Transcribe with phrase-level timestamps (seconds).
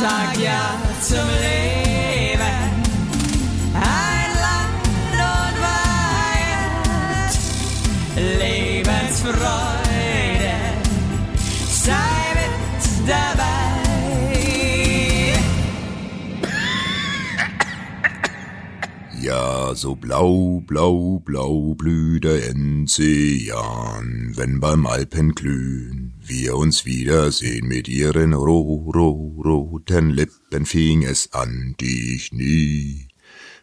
[0.00, 2.60] sag ja zum Leben.
[3.74, 5.56] Ein Land und
[6.26, 7.32] Weihend,
[8.40, 10.56] Lebensfreude,
[11.68, 13.52] sei mit dabei.
[19.20, 27.88] Ja, so blau, blau, blau blüht der Enzian, wenn beim Alpenglühen wir uns wiedersehen mit
[27.88, 33.08] ihren ro, ro, roten Lippen fing es an, die ich nie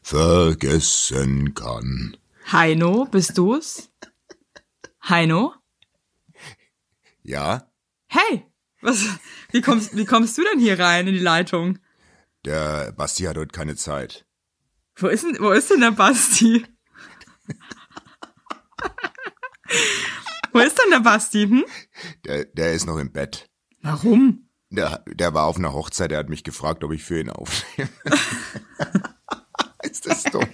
[0.02, 2.18] vergessen kann.
[2.52, 3.90] Heino, bist du's?
[5.08, 5.54] Heino?
[7.24, 7.68] Ja,
[8.08, 8.46] Hey,
[8.82, 9.06] was,
[9.52, 11.80] wie kommst, wie kommst du denn hier rein in die Leitung?
[12.44, 14.26] der Basti hat heute keine Zeit.
[14.98, 16.66] Wo ist denn, wo ist denn der Basti?
[20.54, 21.66] Wo ist denn der Basti, hm?
[22.26, 23.50] Der, der ist noch im Bett.
[23.82, 24.50] Warum?
[24.70, 27.90] Der, der war auf einer Hochzeit, der hat mich gefragt, ob ich für ihn aufnehme.
[29.84, 30.48] ist das dumm?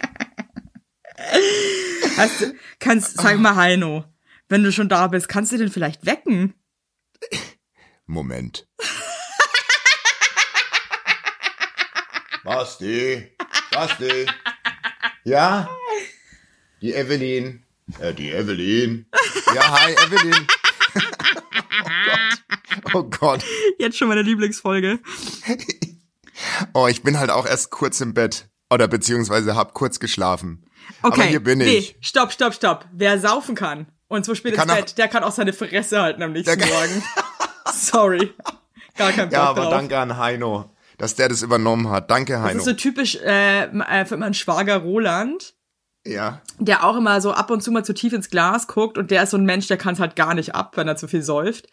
[2.18, 4.06] Hast du, kannst, sag mal Heino,
[4.50, 6.53] wenn du schon da bist, kannst du den vielleicht wecken?
[8.06, 8.68] Moment.
[12.44, 13.36] Basti,
[13.72, 14.25] Basti.
[15.25, 15.68] Ja?
[16.81, 17.66] Die Evelyn.
[18.00, 19.06] Äh, die Evelyn.
[19.56, 20.48] Ja, hi, Evelyn.
[22.94, 22.94] oh Gott.
[22.94, 23.44] Oh Gott.
[23.80, 25.00] Jetzt schon meine Lieblingsfolge.
[26.74, 28.48] Oh, ich bin halt auch erst kurz im Bett.
[28.70, 30.66] Oder beziehungsweise hab kurz geschlafen.
[31.02, 31.14] Okay.
[31.22, 31.68] Aber hier bin ich.
[31.92, 32.86] Nee, stopp, stopp, stopp.
[32.92, 36.34] Wer saufen kann und so spät ins Bett, der kann auch seine Fresse halten am
[36.34, 37.04] nächsten Morgen.
[37.74, 38.34] Sorry.
[38.98, 39.72] Gar kein Bock Ja, aber drauf.
[39.72, 42.10] danke an Heino, dass der das übernommen hat.
[42.12, 42.60] Danke, Das Heino.
[42.60, 45.56] ist so typisch äh, äh, für meinen Schwager Roland,
[46.08, 46.41] ja.
[46.59, 49.23] der auch immer so ab und zu mal zu tief ins Glas guckt und der
[49.23, 51.22] ist so ein Mensch, der kann es halt gar nicht ab, wenn er zu viel
[51.22, 51.67] säuft.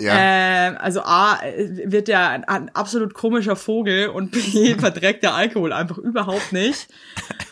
[0.00, 0.14] Ja.
[0.16, 5.34] Ähm, also A, äh, wird der ein, ein absolut komischer Vogel und B, verträgt der
[5.34, 6.88] Alkohol einfach überhaupt nicht.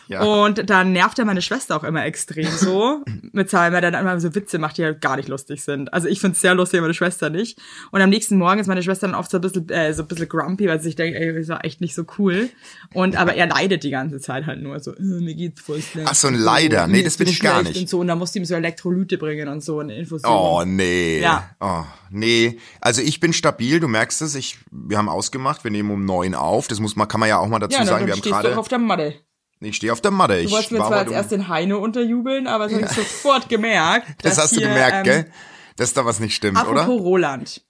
[0.09, 0.23] Ja.
[0.23, 4.01] Und dann nervt er meine Schwester auch immer extrem so, mit seinem, weil er dann
[4.01, 5.93] immer so Witze macht, die halt gar nicht lustig sind.
[5.93, 7.59] Also ich find's sehr lustig, meine Schwester nicht.
[7.91, 10.07] Und am nächsten Morgen ist meine Schwester dann oft so ein bisschen, äh, so ein
[10.07, 12.49] bisschen grumpy, weil sie sich denkt, ey, das war echt nicht so cool.
[12.93, 16.07] Und aber er leidet die ganze Zeit halt nur so, äh, mir geht's voll schlecht.
[16.09, 16.87] Ach, so ein Leider.
[16.87, 17.79] Nee, das bin ich gar nicht.
[17.79, 20.31] Und so, und dann musst du ihm so Elektrolyte bringen und so eine Infusion.
[20.31, 21.19] Oh, nee.
[21.21, 21.51] Ja.
[21.59, 22.57] Oh, nee.
[22.81, 24.33] Also ich bin stabil, du merkst es.
[24.33, 26.67] Ich, wir haben ausgemacht, wir nehmen um neun auf.
[26.67, 28.07] Das muss man, kann man ja auch mal dazu ja, sagen.
[28.07, 28.57] Wir haben gerade.
[28.57, 29.13] auf der Matte.
[29.61, 30.35] Ich stehe auf der Matte.
[30.35, 32.85] Du Ich wolltest mir war zwar als um- erst den Heino unterjubeln, aber das habe
[32.85, 34.07] ich sofort gemerkt.
[34.21, 35.31] Das hast du hier, gemerkt, ähm, gell?
[35.75, 37.03] Dass da was nicht stimmt, Apropos oder?
[37.03, 37.61] Roland.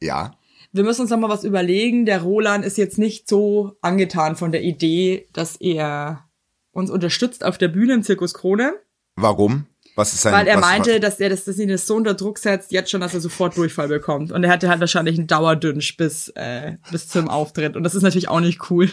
[0.00, 0.32] Ja.
[0.72, 2.04] Wir müssen uns noch mal was überlegen.
[2.04, 6.24] Der Roland ist jetzt nicht so angetan von der Idee, dass er
[6.72, 8.74] uns unterstützt auf der Bühne im Zirkus Krone,
[9.20, 9.66] Warum?
[9.96, 12.14] Was ist sein weil er was, meinte, dass er das, dass ihn das so unter
[12.14, 14.30] Druck setzt, jetzt schon, dass er sofort Durchfall bekommt.
[14.30, 17.74] Und er hatte halt wahrscheinlich einen Dauerdünsch bis, äh, bis zum Auftritt.
[17.74, 18.88] Und das ist natürlich auch nicht cool.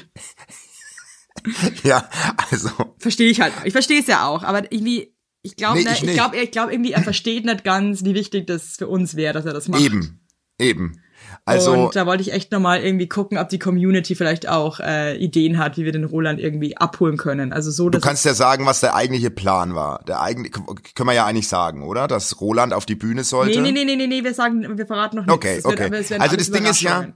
[1.83, 2.09] Ja,
[2.51, 2.69] also.
[2.99, 3.53] Verstehe ich halt.
[3.63, 6.51] Ich verstehe es ja auch, aber irgendwie, ich glaube, Nee, ne, ich ich glaube, ich
[6.51, 9.67] glaube irgendwie, er versteht nicht ganz, wie wichtig das für uns wäre, dass er das
[9.67, 9.81] macht.
[9.81, 10.19] Eben.
[10.59, 11.01] Eben.
[11.43, 11.73] Also.
[11.73, 15.57] und da wollte ich echt nochmal irgendwie gucken, ob die Community vielleicht auch äh, Ideen
[15.57, 17.53] hat, wie wir den Roland irgendwie abholen können.
[17.53, 20.03] Also so, Du kannst ja sagen, was der eigentliche Plan war.
[20.07, 20.59] Der eigentliche,
[20.95, 22.07] können wir ja eigentlich sagen, oder?
[22.07, 23.61] Dass Roland auf die Bühne sollte.
[23.61, 25.35] Nee, nee, nee, nee, nee, wir sagen, wir verraten noch nichts.
[25.35, 25.91] Okay, wird- okay.
[25.91, 27.07] werden Also das Ding ist ja.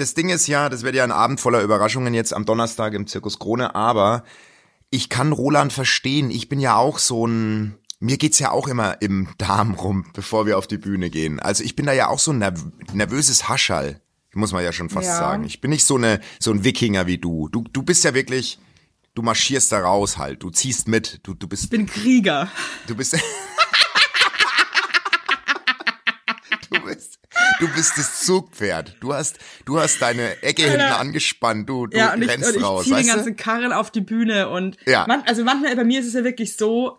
[0.00, 3.06] Das Ding ist ja, das wird ja ein Abend voller Überraschungen jetzt am Donnerstag im
[3.06, 4.24] Zirkus Krone, aber
[4.90, 6.30] ich kann Roland verstehen.
[6.30, 10.46] Ich bin ja auch so ein, mir geht's ja auch immer im Darm rum, bevor
[10.46, 11.38] wir auf die Bühne gehen.
[11.38, 14.00] Also ich bin da ja auch so ein nerv nervöses Hascherl,
[14.32, 15.18] muss man ja schon fast Ja.
[15.18, 15.44] sagen.
[15.44, 17.48] Ich bin nicht so eine, so ein Wikinger wie du.
[17.50, 18.58] Du, du bist ja wirklich,
[19.14, 20.42] du marschierst da raus halt.
[20.42, 21.20] Du ziehst mit.
[21.24, 22.48] Du, du bist, Ich bin Krieger.
[22.86, 23.16] Du bist.
[27.60, 28.96] Du bist das Zugpferd.
[29.00, 31.68] Du hast, du hast deine Ecke hinten angespannt.
[31.68, 32.84] Du, du Ja, und ich, rennst und ich raus.
[32.84, 33.36] ziehe den ganzen?
[33.36, 35.04] Karren auf die Bühne und Ja.
[35.06, 36.98] man, also manchmal bei mir ist es ja wirklich so,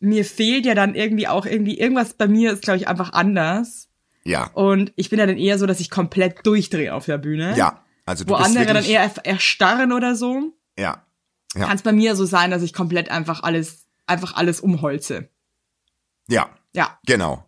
[0.00, 3.88] mir fehlt ja dann irgendwie auch irgendwie, irgendwas bei mir ist, glaube ich, einfach anders.
[4.24, 7.56] Ja, Und ich bin ja dann eher so, dass ich komplett durchdrehe auf der Bühne.
[7.56, 7.84] ja.
[8.06, 10.52] Also du Wo andere dann eher erstarren oder so.
[10.76, 11.04] ja,
[11.54, 11.66] Ja.
[11.66, 15.28] Kann es bei mir so sein, dass ich komplett einfach alles, einfach alles umholze.
[16.28, 16.98] ja, Ja.
[17.06, 17.46] genau.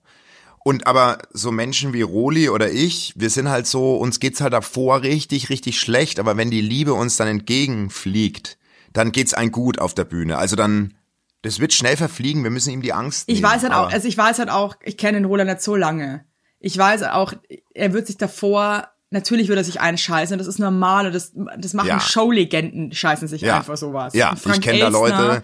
[0.64, 4.52] Und aber so Menschen wie Roli oder ich, wir sind halt so, uns geht's halt
[4.52, 8.58] davor richtig, richtig schlecht, aber wenn die Liebe uns dann entgegenfliegt,
[8.92, 10.38] dann geht's ein gut auf der Bühne.
[10.38, 10.94] Also dann,
[11.42, 13.52] das wird schnell verfliegen, wir müssen ihm die Angst Ich nehmen.
[13.52, 16.24] weiß halt auch, also ich weiß halt auch, ich kenne den Roland nicht so lange.
[16.60, 17.32] Ich weiß auch,
[17.74, 21.88] er wird sich davor, natürlich wird er sich einscheißen, das ist normal das, das machen
[21.88, 21.98] Ja.
[22.00, 23.56] Showlegenden, scheißen sich Ja.
[23.56, 24.14] einfach sowas.
[24.14, 25.42] Ja, ich Frank kenn da Leute-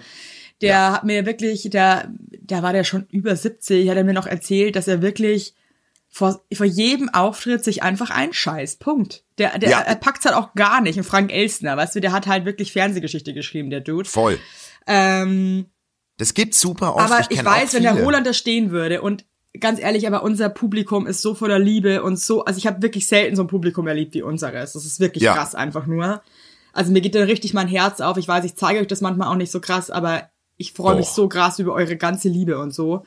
[0.61, 4.27] Der hat mir wirklich, der, der war der schon über 70, hat er mir noch
[4.27, 5.55] erzählt, dass er wirklich
[6.09, 8.81] vor, vor jedem Auftritt sich einfach einscheißt.
[8.81, 9.25] Punkt.
[9.39, 9.81] Der, der Ja.
[9.81, 10.97] er packt's halt auch gar nicht.
[10.97, 14.09] Und Frank Elstner, weißt du, der hat halt wirklich Fernsehgeschichte geschrieben, der Dude.
[14.09, 14.39] Voll.
[14.87, 15.67] Ähm,
[16.17, 17.05] Das gibt super oft.
[17.13, 18.03] aber ich, kenn weiß, wenn der.
[18.03, 19.25] Roland da stehen würde und
[19.61, 23.07] ganz ehrlich, aber unser Publikum ist so voller Liebe und so, also ich habe wirklich
[23.07, 24.73] selten so ein Publikum erlebt wie unseres.
[24.73, 25.35] Das ist wirklich Ja.
[25.35, 26.23] krass einfach nur.
[26.73, 28.17] Also mir geht da richtig mein Herz auf.
[28.19, 30.29] Ich weiß, ich zeige euch das manchmal auch nicht so krass, aber
[30.59, 33.05] ich freue mich so krass über eure ganze Liebe und so.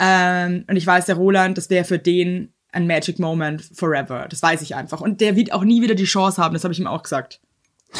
[0.00, 4.26] Ähm, und ich weiß, der Roland, das wäre für den ein Magic Moment forever.
[4.28, 5.00] Das weiß ich einfach.
[5.00, 7.40] Und der wird auch nie wieder die Chance haben, das habe ich ihm auch gesagt.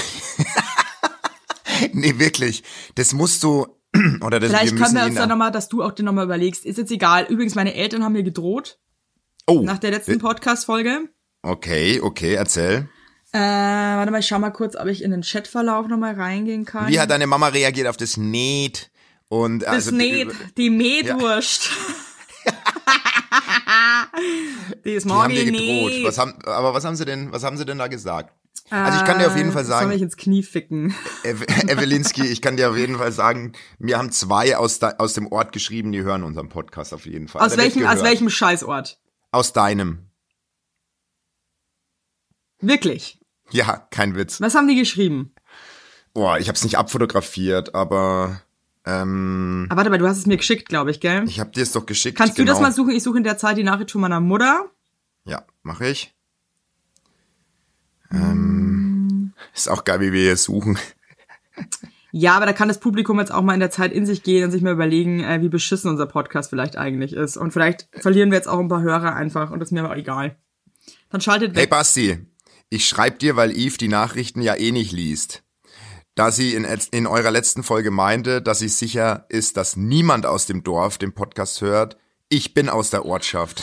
[1.93, 2.64] Nee, wirklich.
[2.96, 3.67] Das musst du,
[4.20, 6.64] oder das, Vielleicht wir können wir uns dann nochmal, dass du auch dir nochmal überlegst.
[6.64, 7.26] Ist jetzt egal.
[7.29, 8.79] Übrigens, meine Eltern haben mir gedroht
[9.46, 11.08] Oh, nach der letzten Podcast-Folge.
[11.43, 12.88] okay, okay, erzähl.
[13.33, 16.89] Äh, warte mal, ich schau mal kurz, ob ich in den Chatverlauf nochmal reingehen kann.
[16.89, 18.91] Wie hat deine Mama reagiert auf das Näht?
[19.29, 21.69] Und das also nicht, die Metwurst.
[24.85, 25.93] die ist die haben morgen dir gedroht.
[26.05, 28.33] Was haben, aber was haben sie denn, was haben sie denn da gesagt?
[28.71, 30.95] Also ich kann dir auf jeden Fall Soll sagen, mich ins Knie ficken.
[31.23, 35.53] Evelinski, ich kann dir auf jeden Fall sagen, mir haben zwei aus, aus dem Ort
[35.53, 37.43] geschrieben, die hören unseren Podcast auf jeden Fall.
[37.43, 38.99] Aus welchem, aus welchem Scheißort?
[39.33, 40.07] Aus deinem.
[42.60, 43.19] Wirklich.
[43.50, 44.40] Ja, kein Witz.
[44.40, 45.32] Was haben die geschrieben?
[46.14, 48.43] Boah, ich hab's nicht abfotografiert, aber
[48.84, 51.25] ähm, Ah, warte mal, du hast es mir geschickt, glaube ich, gell?
[51.26, 52.16] ich hab dir es doch geschickt.
[52.19, 52.46] Kannst genau.
[52.46, 52.90] du das mal suchen?
[52.90, 54.70] Ich suche in der Zeit die Nachricht von meiner Mutter.
[55.25, 56.14] Ja, mache ich.
[58.10, 60.78] Ähm, ist auch geil, wie wir hier suchen.
[62.10, 64.44] Ja, aber da kann das Publikum jetzt auch mal in der Zeit in sich gehen
[64.44, 67.37] und sich mal überlegen, äh, wie beschissen unser Podcast vielleicht eigentlich ist.
[67.37, 69.93] Und vielleicht verlieren wir jetzt auch ein paar Hörer einfach und das ist mir aber
[69.93, 70.37] auch egal.
[71.10, 71.70] Dann schaltet Hey weg.
[71.70, 72.19] Basti,
[72.70, 75.43] ich schreib dir, weil Eve die Nachrichten ja eh nicht liest.
[76.15, 80.47] Da sie in, in eurer letzten Folge meinte, dass sie sicher ist, dass niemand aus
[80.47, 81.97] dem Dorf den Podcast hört.
[82.29, 83.62] Ich bin aus der Ortschaft.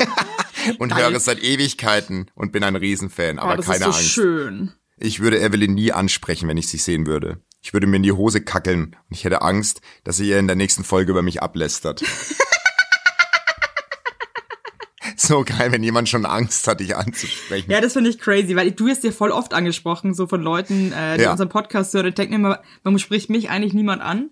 [0.78, 1.02] und Geil.
[1.02, 4.10] höre es seit Ewigkeiten und bin ein Riesenfan, oh, aber das keine ist so Angst.
[4.10, 4.72] schön.
[4.96, 7.42] Ich würde Evelyn nie ansprechen, wenn ich sie sehen würde.
[7.60, 10.46] Ich würde mir in die Hose kackeln und ich hätte Angst, dass sie ihr in
[10.46, 12.02] der nächsten Folge über mich ablästert.
[15.16, 17.70] so geil, wenn jemand schon Angst hat, dich anzusprechen.
[17.70, 20.92] Ja, das finde ich crazy, weil du wirst ja voll oft angesprochen, so von Leuten,
[20.92, 21.32] äh, die Ja.
[21.32, 22.06] unseren Podcast hören.
[22.06, 24.30] Ich denke mir immer, warum spricht mich eigentlich niemand an?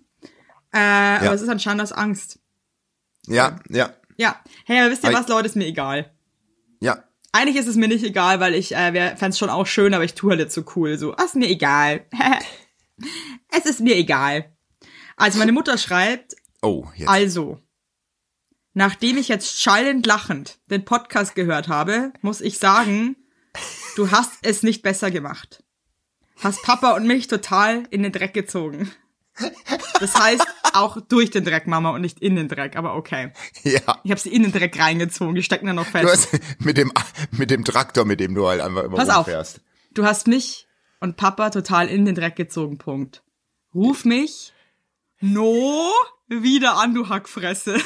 [0.71, 2.39] Äh, Aber es ist anscheinend aus Angst.
[3.27, 4.39] Ja, ja, Ja.
[4.65, 6.11] Hey, aber wisst ihr was, Leute, ist mir egal.
[6.79, 7.03] ja.
[7.31, 10.05] Eigentlich ist es mir nicht egal, weil ich äh, fände es schon auch schön, aber
[10.05, 10.97] ich tue halt jetzt so cool.
[10.97, 12.05] So, ah, ist mir egal.
[13.51, 14.53] es ist mir egal.
[15.17, 17.09] Also meine Mutter schreibt, Oh, jetzt.
[17.09, 17.59] also,
[18.75, 23.15] nachdem ich jetzt schallend lachend den Podcast gehört habe, muss ich sagen,
[23.95, 25.63] du hast es nicht besser gemacht.
[26.41, 28.91] Hast Papa und mich total in den Dreck gezogen.
[29.99, 33.31] Das heißt, auch durch den Dreck, Mama, und nicht in den Dreck, aber okay.
[33.63, 33.99] Ja.
[34.03, 36.03] Ich habe sie in den Dreck reingezogen, die stecken da noch fest.
[36.03, 36.29] Du hast
[36.59, 36.91] mit dem,
[37.31, 39.25] mit dem Traktor, mit dem du halt einfach immer Pass auf.
[39.27, 39.61] rumfährst.
[39.93, 40.67] Du hast mich
[40.99, 43.23] und Papa total in den Dreck gezogen, Punkt.
[43.73, 44.53] Ruf mich
[45.21, 45.91] no
[46.27, 47.79] wieder an, du Hackfresse.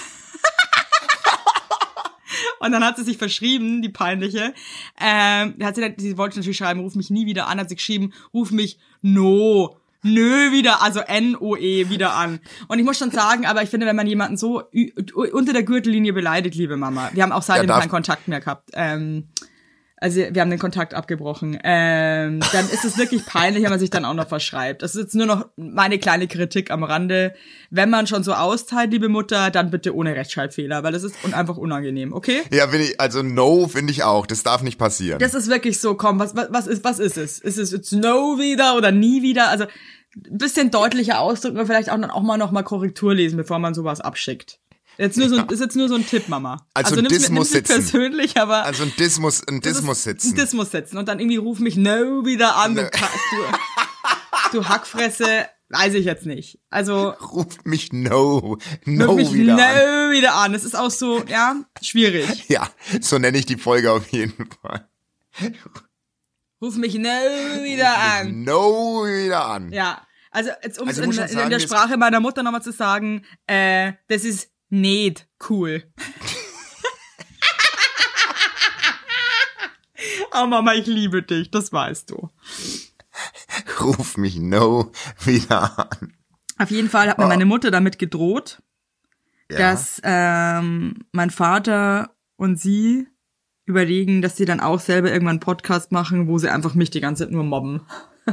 [2.60, 4.54] Und dann hat sie sich verschrieben, die peinliche.
[5.00, 8.14] Ähm, hat sie, sie wollte natürlich schreiben, ruf mich nie wieder an, hat sie geschrieben,
[8.34, 12.40] ruf mich no Nö, wieder, also N-O-E wieder an.
[12.70, 14.64] Und ich muss schon sagen, aber ich finde, wenn man jemanden so
[15.34, 18.70] unter der Gürtellinie beleidigt, liebe Mama, wir haben auch seitdem darf- keinen Kontakt mehr gehabt.
[18.76, 19.28] Ähm,
[20.02, 21.60] also wir haben den Kontakt abgebrochen.
[21.64, 24.82] Ähm, dann ist es wirklich peinlich, wenn man sich dann auch noch verschreibt.
[24.82, 27.34] Das ist jetzt nur noch meine kleine Kritik am Rande.
[27.70, 31.34] Wenn man schon so austeilt, liebe Mutter, dann bitte ohne Rechtschreibfehler, weil das ist un
[31.34, 32.42] einfach unangenehm, okay?
[32.52, 34.26] Ja, finde ich, also no finde ich auch.
[34.26, 35.20] Das darf nicht passieren.
[35.20, 37.40] Das ist wirklich so, komm, was, was, was ist, was ist es?
[37.40, 39.50] Ist es jetzt no wieder oder nie wieder?
[39.50, 39.66] Also
[40.16, 43.74] ein bisschen deutlicher ausdrücken und vielleicht auch auch mal noch mal Korrektur lesen, bevor man
[43.74, 44.60] sowas abschickt.
[45.00, 46.68] Jetzt nur so, ein- ist jetzt nur so ein Tipp, Mama.
[46.74, 47.74] Also ein nimm's muss nimm's sitzen.
[47.74, 50.32] persönlich, aber also ein Diss muss, ein Diss muss sitzen.
[50.32, 53.10] Ein Diss muss sitzen und dann irgendwie ruf mich no wieder an, du, Ka-
[54.52, 56.60] du, du Hackfresse, weiß ich jetzt nicht.
[56.70, 60.12] Also Ruf mich no, ruf no mich wieder no an.
[60.12, 60.52] wieder an.
[60.54, 62.46] Das ist auch so, ja, schwierig.
[62.50, 64.90] Ja, so nenne ich die Folge auf jeden Fall.
[66.62, 67.08] Ruf mich no
[67.64, 68.44] wieder an.
[68.44, 69.72] No wieder an.
[69.72, 70.02] Ja,
[70.32, 73.24] also jetzt um es Also in, in, sagen, der Sprache meiner Mutter nochmal zu sagen,
[73.48, 75.84] äh, das ist nicht cool.
[80.34, 82.30] oh Mama, ich liebe dich, das weißt du.
[83.82, 84.92] Ruf mich no
[85.24, 86.14] wieder an.
[86.58, 88.62] Auf jeden Fall hat mir meine Mutter damit gedroht,
[89.50, 89.58] Ja.
[89.58, 93.08] dass ähm, mein Vater und sie
[93.66, 97.02] überlegen, dass sie dann auch selber irgendwann einen Podcast machen, wo sie einfach mich die
[97.02, 97.82] ganze Zeit nur mobben.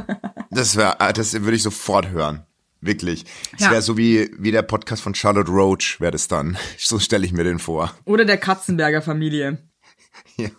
[0.51, 2.45] Das wäre, das würde ich sofort hören.
[2.81, 3.25] Wirklich.
[3.55, 3.71] Es Ja.
[3.71, 6.57] wäre so wie, wie der Podcast von Charlotte Roach, wäre das dann.
[6.77, 7.93] So stelle ich mir den vor.
[8.05, 9.57] Oder der Katzenberger Familie.
[10.37, 10.49] Ja.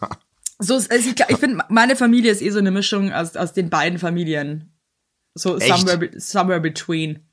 [0.58, 3.52] So, ist- also ich, ich finde, meine Familie ist eh so eine Mischung aus, aus
[3.52, 4.72] den beiden Familien.
[5.34, 5.68] So Echt?
[5.86, 7.28] somewhere, somewhere between.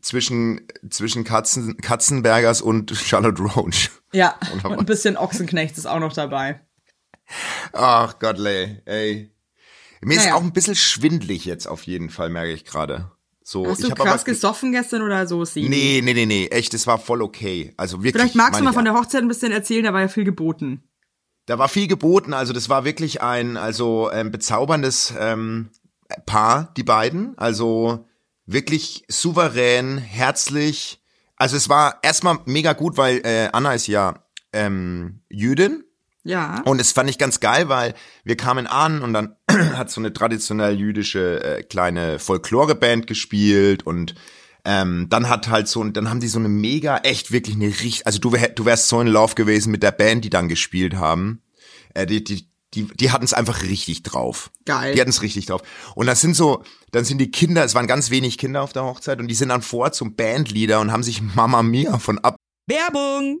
[0.00, 3.90] Zwischen, zwischen Katzen, Katzenbergers und Charlotte Roach.
[4.12, 6.60] Ja, Oder und ein bisschen Ochsenknecht ist auch noch dabei.
[7.74, 9.30] Ach Gott, ey.
[10.00, 10.34] Mir ist Naja.
[10.36, 13.10] auch ein bisschen schwindlig jetzt auf jeden Fall, merke ich gerade.
[13.50, 15.42] So, Hast du krass gesoffen gestern oder so?
[15.42, 15.66] Sie?
[15.66, 17.72] Nee, nee, nee, nee, echt, es war voll okay.
[17.78, 18.12] Also wirklich.
[18.12, 20.82] Vielleicht magst du mal von der Hochzeit ein bisschen erzählen, da war ja viel geboten.
[21.46, 25.70] Da war viel geboten, also das war wirklich ein also ähm, bezauberndes ähm,
[26.26, 27.38] Paar, die beiden.
[27.38, 28.06] Also
[28.44, 31.02] wirklich souverän, herzlich.
[31.36, 35.84] Also es war erstmal mega gut, weil äh, Anna ist ja ähm, Jüdin
[36.28, 36.60] Ja.
[36.66, 40.12] und es fand ich ganz geil, weil wir kamen an und dann hat so eine
[40.12, 44.14] traditionell jüdische äh, kleine Folkloreband gespielt und
[44.66, 48.06] ähm, dann hat halt so, dann haben die so eine mega, echt wirklich eine richtig,
[48.06, 50.96] also du, wär, du wärst so in Love gewesen mit der Band, die dann gespielt
[50.96, 51.40] haben.
[51.94, 54.50] Äh, die, die, die, die hatten es einfach richtig drauf.
[54.66, 54.94] Geil.
[54.94, 55.62] Die hatten es richtig drauf.
[55.94, 58.84] Und das sind so, dann sind die Kinder, es waren ganz wenig Kinder auf der
[58.84, 62.36] Hochzeit und die sind dann vor zum Bandleader und haben sich Mama Mia von ab
[62.66, 63.40] Werbung!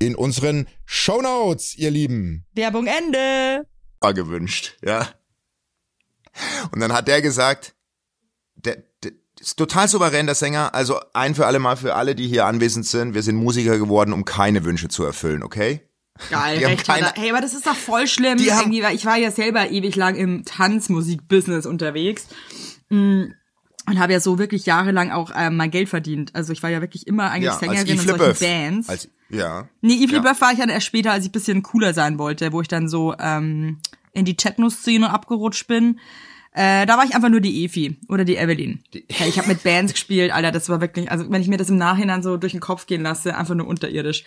[0.00, 2.46] in unseren Shownotes, ihr Lieben.
[2.54, 3.66] Werbung Ende.
[4.14, 5.06] gewünscht, ja.
[6.72, 7.74] Und dann hat der gesagt,
[8.56, 10.74] der, der ist total souverän, der Sänger.
[10.74, 13.14] Also ein für alle Mal für alle, die hier anwesend sind.
[13.14, 15.80] Wir sind Musiker geworden, um keine Wünsche zu erfüllen, okay?
[16.30, 17.12] Geil, Die recht keine-.
[17.14, 18.38] Hey, aber das ist doch voll schlimm.
[18.38, 22.26] Die haben- irgendwie, weil ich war ja selber ewig lang im Tanzmusik-Business unterwegs.
[22.90, 23.24] Mm,
[23.86, 26.34] Und habe ja so wirklich jahrelang auch ähm, mein Geld verdient.
[26.34, 28.38] Also ich war ja wirklich immer eigentlich Ja, Sängerin in solchen.
[28.38, 28.88] Bands.
[28.88, 29.68] Als, ja.
[29.80, 30.18] nee, Yves ja.
[30.18, 32.68] Leboeuf war ich dann erst später, als ich ein bisschen cooler sein wollte, wo ich
[32.68, 33.78] dann so ähm,
[34.12, 36.00] in die Techno-Szene abgerutscht bin.
[36.52, 38.82] Äh, da war ich einfach nur die Efi oder die Evelyn.
[39.08, 41.70] Hey, ich habe mit Bands gespielt, Alter, das war wirklich, also wenn ich mir das
[41.70, 44.24] im Nachhinein so durch den Kopf gehen lasse, einfach nur unterirdisch.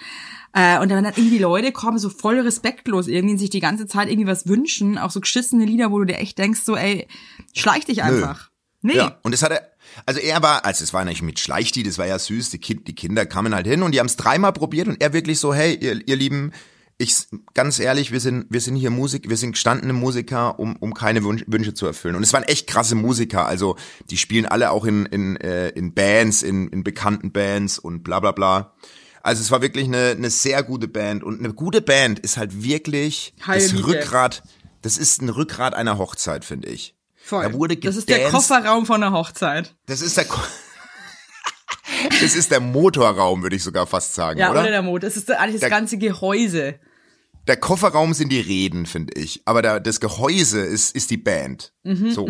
[0.54, 4.08] Äh, und dann irgendwie die Leute kommen so voll respektlos irgendwie sich die ganze Zeit
[4.10, 7.08] irgendwie was wünschen, auch so geschissene Lieder, wo du dir echt denkst, so ey,
[7.54, 8.53] schleich dich einfach.
[8.84, 8.98] Nee.
[8.98, 9.72] Ja, und das hat er,
[10.06, 12.88] also er war, also es war nicht mit Schleichti, das war ja süß, die, kind,
[12.88, 15.54] die Kinder kamen halt hin und die haben es dreimal probiert und er wirklich so,
[15.54, 16.52] hey, ihr, ihr Lieben,
[16.98, 17.16] ich,
[17.54, 21.24] ganz ehrlich, wir sind, wir sind hier Musik, wir sind gestandene Musiker, um, um keine
[21.24, 22.16] Wunsch, Wünsche zu erfüllen.
[22.16, 23.78] Und es waren echt krasse Musiker, also
[24.10, 28.20] die spielen alle auch in, in, äh, in Bands, in, in bekannten Bands und bla
[28.20, 28.74] bla bla.
[29.22, 32.64] Also es war wirklich eine, eine sehr gute Band und eine gute Band ist halt
[32.64, 33.86] wirklich Heil das.
[33.86, 34.44] Rückgrat,
[34.82, 36.96] das ist ein Rückgrat einer Hochzeit, finde ich.
[37.24, 37.44] Voll.
[37.44, 38.30] Da wurde das ist der.
[38.30, 39.76] Kofferraum von der Hochzeit.
[39.86, 40.42] Das ist der, Ko-
[42.22, 44.70] das ist der Motorraum, würde ich sogar fast sagen, Ja, oder, oder?
[44.72, 45.04] der Mond.
[45.04, 46.76] Das ist eigentlich das Der- ganze Gehäuse.
[47.48, 49.42] Der Kofferraum sind die Reden, finde ich.
[49.44, 51.74] Aber der, das Gehäuse ist, ist die Band.
[51.84, 52.26] Mhm, so.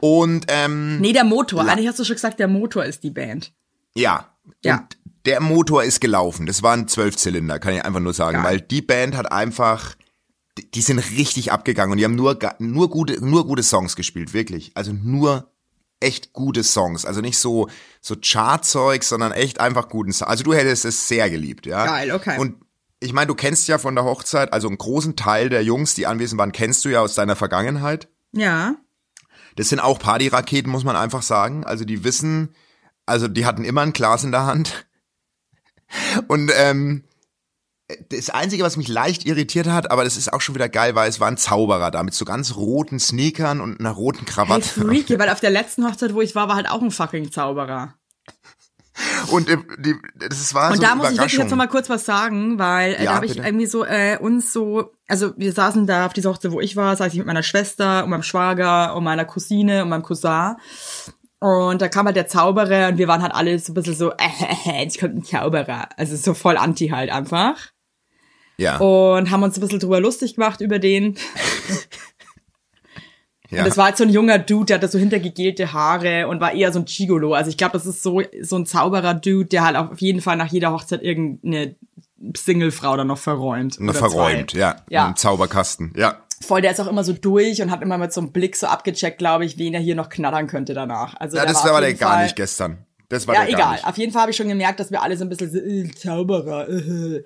[0.00, 1.68] Und ähm, Nee, der Motor.
[1.68, 3.52] Eigentlich hast du schon gesagt, der Motor ist die Band.
[3.94, 4.26] ja.
[4.64, 4.78] Ja.
[4.78, 4.96] Und
[5.26, 6.46] der Motor ist gelaufen.
[6.46, 8.38] Das waren Zwölfzylinder, kann ich einfach nur sagen.
[8.38, 8.44] Geil.
[8.44, 9.94] Weil die Band hat einfach,
[10.62, 14.72] die, sind richtig abgegangen und die haben nur, nur gute, nur gute Songs gespielt, wirklich.
[14.74, 15.52] Also nur
[16.00, 17.04] echt gute Songs.
[17.04, 17.68] Also nicht so,
[18.00, 20.30] so Chartzeug, sondern echt einfach guten Songs.
[20.30, 21.84] Also du hättest es sehr geliebt, ja.
[21.84, 22.38] Geil, okay.
[22.38, 22.56] Und
[23.00, 26.06] ich meine, du kennst ja von der Hochzeit, also einen großen Teil der Jungs, die
[26.06, 28.08] anwesend waren, kennst du ja aus deiner Vergangenheit.
[28.32, 28.76] Ja.
[29.56, 31.64] Das sind auch Partyraketen, muss man einfach sagen.
[31.64, 32.54] Also die wissen,
[33.06, 34.86] also die hatten immer ein Glas in der Hand.
[36.28, 37.04] Und ähm,
[38.10, 41.06] das Einzige, was mich leicht irritiert hat, aber das ist auch schon wieder geil, war,
[41.06, 44.68] es war ein Zauberer da mit so ganz roten Sneakern und einer roten Hey, Krawatte.
[44.68, 47.94] freaky, weil auf der letzten Hochzeit, wo ich war, war halt auch ein fucking Zauberer.
[49.30, 51.88] Und äh, die, das war Und so da muss ich wirklich jetzt noch mal kurz
[51.88, 55.52] was sagen, weil äh, Ja, da habe ich irgendwie so äh, uns so, also wir
[55.52, 58.22] saßen da auf dieser Hochzeit, wo ich war, saß ich mit meiner Schwester und meinem
[58.22, 60.56] Schwager und meiner Cousine und meinem Cousin.
[61.38, 64.10] Und da kam halt der Zauberer und wir waren halt alle so ein bisschen so,
[64.12, 65.88] äh, jetzt kommt ein Zauberer.
[65.96, 67.56] Also so voll anti halt einfach.
[68.60, 71.16] Ja, Und haben uns ein bisschen drüber lustig gemacht über den.
[73.50, 73.60] ja.
[73.60, 76.52] Und das war halt so ein junger Dude, der hatte so hintergegelte Haare und war
[76.52, 77.34] eher so ein Gigolo.
[77.34, 80.50] Also ich glaube, das ist so, so ein Zauberer-Dude, der halt auf jeden Fall nach
[80.52, 81.74] jeder Hochzeit irgendeine
[82.36, 83.80] Singlefrau dann noch verräumt.
[83.80, 84.58] Oder verräumt, zwei.
[84.58, 84.76] ja.
[84.88, 85.08] Ja.
[85.08, 86.18] Im Zauberkasten, ja.
[86.42, 88.66] Voll, der ist auch immer so durch und hat immer mit so einem Blick so
[88.66, 91.14] abgecheckt, glaube ich, wen er hier noch knattern könnte danach.
[91.18, 92.78] Also Ja, das war war der jeden gar Fall- nicht gestern.
[93.10, 93.90] Das war ja, der gar egal.
[93.90, 95.90] Auf jeden Fall habe ich schon gemerkt, dass wir alle so ein bisschen so, äh,
[95.94, 96.68] Zauberer.
[96.68, 97.24] Äh.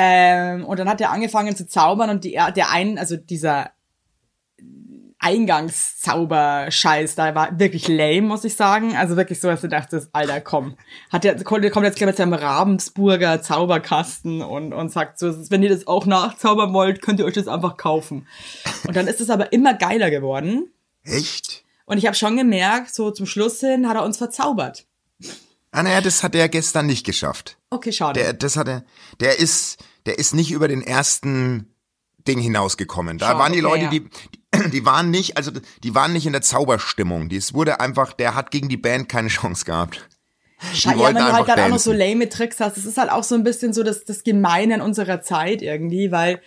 [0.00, 3.72] Ähm, und dann hat er angefangen zu zaubern und die, der einen, also dieser
[5.18, 8.94] Eingangszauber-Scheiß, da war wirklich lame, muss ich sagen.
[8.96, 10.76] Also wirklich so, dass du dachtest, Alter, komm.
[11.10, 15.64] Hat der, kommt kommt jetzt gleich mit seinem Ravensburger Zauberkasten und, und sagt so, wenn
[15.64, 18.28] ihr das auch nachzaubern wollt, könnt ihr euch das einfach kaufen.
[18.86, 20.70] Und dann ist es aber immer geiler geworden.
[21.02, 21.64] Echt?
[21.86, 24.86] Und ich habe schon gemerkt, so zum Schluss hin hat er uns verzaubert.
[25.78, 27.56] Ah, naja, das hat er gestern nicht geschafft.
[27.70, 28.18] Okay, schade.
[28.18, 28.82] Der, das hat er,
[29.20, 31.72] der ist, der ist nicht über den ersten
[32.26, 33.18] Ding hinausgekommen.
[33.18, 33.90] Da Schade, waren die Leute, ja.
[33.90, 34.10] die,
[34.72, 35.52] die waren nicht, also
[35.84, 37.30] die waren nicht in der Zauberstimmung.
[37.30, 40.08] Es wurde einfach, der hat gegen die Band keine Chance gehabt.
[40.74, 43.12] Scheiße, ja, wenn du halt dann auch noch so lame Tricks hast, das ist halt
[43.12, 46.42] auch so ein bisschen so das, das Gemeine in unserer Zeit irgendwie, weil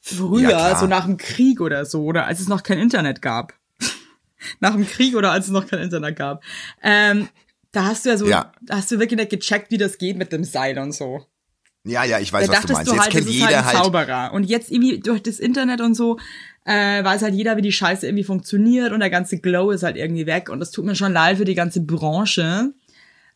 [0.00, 3.54] früher, Ja, so nach dem Krieg oder so, oder als es noch kein Internet gab,
[4.58, 6.42] nach dem Krieg oder als es noch kein Internet gab,
[6.82, 7.28] ähm,
[7.76, 8.52] da hast du ja so, Ja.
[8.62, 11.26] da hast du wirklich nicht gecheckt, wie das geht mit dem Seil und so.
[11.84, 12.90] Ja, ja, ich weiß, Da was du dachtest meinst.
[12.90, 14.32] du Jetzt halt, kennt das ist jeder halt halt, Zauberer.
[14.32, 16.18] Und jetzt irgendwie durch das Internet und so
[16.64, 19.96] äh, weiß halt jeder, wie die Scheiße irgendwie funktioniert und der ganze Glow ist halt
[19.96, 20.48] irgendwie weg.
[20.48, 22.72] Und das tut mir schon leid für die ganze Branche,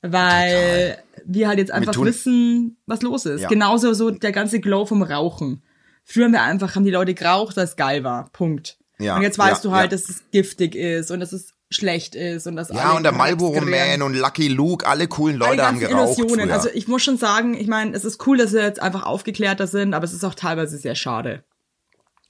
[0.02, 3.42] weil wir halt jetzt einfach wissen, was los ist.
[3.42, 3.48] Ja.
[3.48, 5.62] Genauso so der ganze Glow vom Rauchen.
[6.04, 8.30] Früher haben wir einfach, haben die Leute geraucht, weil es geil war.
[8.32, 8.78] Punkt.
[8.98, 9.98] Ja, und jetzt weißt ja, du halt, ja.
[9.98, 13.60] dass es giftig ist und dass es schlecht ist und dass ja, und der Marlboro
[13.60, 16.46] Man und Lucky Luke, alle coolen alle Leute haben geraucht Illusionen.
[16.46, 16.54] früher.
[16.54, 19.66] Also ich muss schon sagen, ich meine, es ist cool, dass wir jetzt einfach aufgeklärter
[19.66, 21.44] sind, aber es ist auch teilweise sehr schade.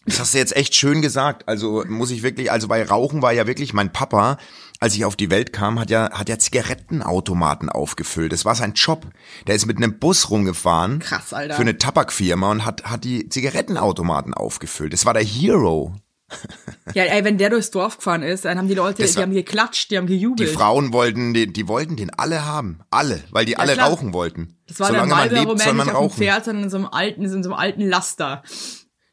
[0.07, 1.47] Das hast du jetzt echt schön gesagt.
[1.47, 4.39] Also muss ich wirklich, also bei Rauchen war ja wirklich mein Papa,
[4.79, 8.33] als ich auf die Welt kam, hat ja, hat ja Zigarettenautomaten aufgefüllt.
[8.33, 9.07] Das war sein Job.
[9.47, 11.01] Der ist mit einem Bus rumgefahren.
[11.01, 11.55] Krass, Alter.
[11.55, 14.95] Für eine Tabakfirma und hat, hat die Zigarettenautomaten aufgefüllt.
[14.95, 15.95] Das war der Hero.
[16.95, 19.33] Ja, ey, wenn der durchs Dorf gefahren ist, dann haben die Leute, Das die haben
[19.33, 20.51] geklatscht, die haben Die gejubelt.
[20.51, 22.81] Frauen wollten den, die wollten den alle haben.
[22.91, 23.23] Alle.
[23.31, 23.91] Weil die alle klar.
[23.91, 24.57] rauchen wollten.
[24.67, 26.19] das war Solange der man Marlboro lebt, soll Man nicht auf dem.
[26.19, 28.43] Pferd, sondern in so einem alten, in so einem alten Laster.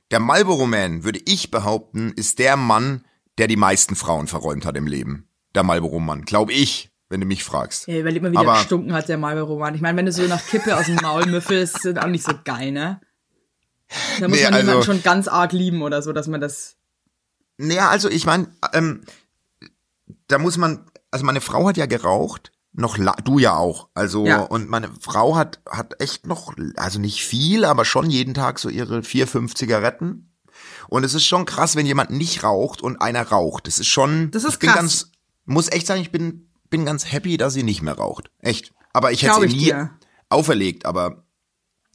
[0.09, 3.03] Der Marlboro Man, würde ich behaupten, ist der Mann,
[3.37, 5.27] der die meisten Frauen verräumt hat im Leben.
[5.53, 6.23] Der Marlboro Mann.
[6.23, 7.87] Glaub ich, wenn du mich fragst.
[7.87, 9.75] Ja, überleg mal, wie der Aber- gestunken hat, der Marlboro Man.
[9.75, 12.33] Ich meine, wenn du so nach Kippe aus dem Maul müffelst, sind auch nicht so
[12.43, 13.01] geil, ne?
[14.19, 16.76] Da muss Nee, man jemanden also- schon ganz arg lieben oder so, dass man das.
[17.57, 19.01] Naja, also ich meine, ähm,
[20.27, 23.89] da muss man, also meine Frau hat ja geraucht, noch du ja auch.
[23.95, 24.41] Also Ja.
[24.41, 28.69] und meine Frau hat hat echt noch, also nicht viel, aber schon jeden Tag so
[28.69, 30.31] ihre vier, fünf Zigaretten.
[30.87, 33.67] Und es ist schon krass, wenn jemand nicht raucht und einer raucht.
[33.67, 34.31] Das ist schon.
[34.31, 34.77] Das ist ich bin krass.
[34.79, 35.11] ganz,
[35.45, 38.29] muss echt sagen, ich bin bin ganz happy, dass sie nicht mehr raucht.
[38.39, 38.73] Echt.
[38.93, 39.91] Aber ich hätte ich nie dir.
[40.29, 40.85] auferlegt.
[40.85, 41.23] Aber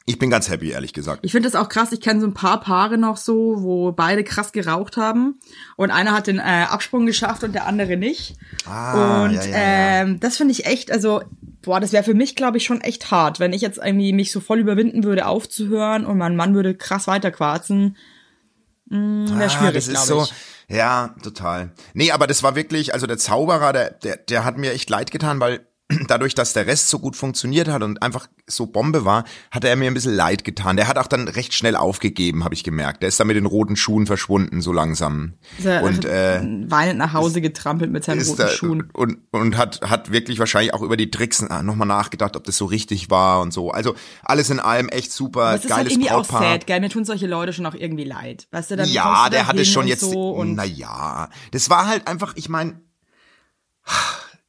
[0.04, 1.20] ich bin ganz happy, ehrlich gesagt.
[1.24, 1.92] Ich finde das auch krass.
[1.92, 5.38] Ich kenne so ein paar Paare noch so, wo beide krass geraucht haben
[5.76, 8.36] und einer hat den äh, Absprung geschafft und der andere nicht.
[8.66, 10.02] Ah, und ja, ja, ja.
[10.02, 11.22] Ähm, das finde ich echt, also
[11.62, 14.32] boah, das wäre für mich, glaube ich, schon echt hart, wenn ich jetzt irgendwie mich
[14.32, 17.96] so voll überwinden würde, aufzuhören und mein Mann würde krass weiterquarzen.
[18.86, 20.26] Wäre schwierig, Ah, das ist so,
[20.68, 21.72] ja, total.
[21.94, 25.10] Nee, aber das war wirklich, also der Zauberer, der, der, der hat mir echt leid
[25.10, 25.66] getan, weil
[26.08, 29.76] dadurch, dass der Rest so gut funktioniert hat und einfach so Bombe war, hat er
[29.76, 30.76] mir ein bisschen leid getan.
[30.76, 33.02] Der hat auch dann recht schnell aufgegeben, habe ich gemerkt.
[33.02, 35.34] Der ist dann mit den roten Schuhen verschwunden, so langsam.
[35.62, 38.90] Er und äh, weinend nach Hause getrampelt mit seinen roten da, Schuhen.
[38.92, 42.64] und und hat hat wirklich wahrscheinlich auch über die Tricks nochmal nachgedacht, ob das so
[42.66, 43.70] richtig war und so.
[43.70, 46.42] Also alles in allem echt super, Aber es ist halt geiles irgendwie auch Brautpaar.
[46.52, 46.80] sad, gell?
[46.80, 48.48] Mir tun solche Leute schon auch irgendwie leid.
[48.50, 51.86] Weißt du, dann Ja, der hatte dahin schon jetzt, so und na ja, das war
[51.86, 52.80] halt einfach, ich meine,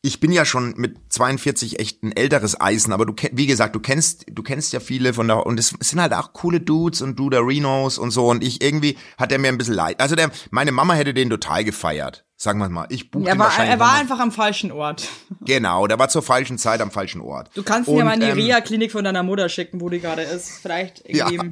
[0.05, 3.79] ich bin ja schon mit 42 echt ein älteres Eisen, aber du wie gesagt, du
[3.79, 7.17] kennst, du kennst ja viele von da und es sind halt auch coole Dudes und
[7.17, 10.01] Duderinos und so und ich irgendwie hat er mir ein bisschen leid.
[10.01, 12.25] Also der, meine Mama hätte den total gefeiert.
[12.35, 12.87] Sagen wir mal.
[12.89, 15.07] Ich buche er war, er war einfach am falschen Ort.
[15.39, 17.49] Genau, der war zur falschen Zeit am falschen Ort.
[17.53, 20.01] Du kannst ihn ja mal in die ähm, Reha-Klinik von deiner Mutter schicken, wo die
[20.01, 20.51] gerade ist.
[20.61, 21.37] Vielleicht irgendwie.
[21.37, 21.43] Ja.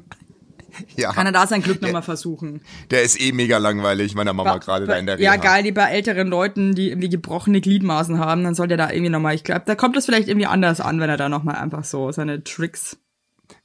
[0.95, 1.11] Ja.
[1.13, 2.61] Kann er da sein Glück nochmal versuchen.
[2.89, 5.35] Der ist eh mega langweilig, meiner Mama gerade da in der Reha.
[5.35, 8.91] Ja, geil, die bei älteren Leuten, die irgendwie gebrochene Gliedmaßen haben, dann soll der da
[8.91, 11.55] irgendwie nochmal, ich glaube, da kommt es vielleicht irgendwie anders an, wenn er da nochmal
[11.55, 12.97] einfach so seine Tricks.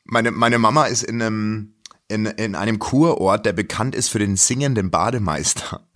[0.05, 1.75] Meine, meine Mama ist in einem,
[2.09, 5.87] in, in einem Kurort, der bekannt ist für den singenden Bademeister.